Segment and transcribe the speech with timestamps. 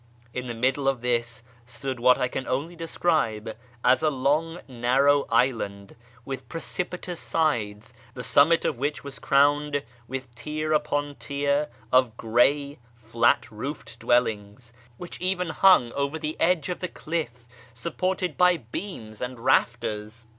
[0.33, 3.55] In the middle of this stood what I can only describe
[3.85, 10.33] as a long narrow island, with precipitous sides, the summit of which was crowned with
[10.33, 16.79] tier upon tier of gray, fiat roofed dwelling.s, which even hung over the edge of
[16.79, 17.45] the cliff",
[17.75, 20.25] supported by beams and rafters.